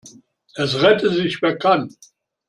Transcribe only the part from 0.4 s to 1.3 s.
Es rette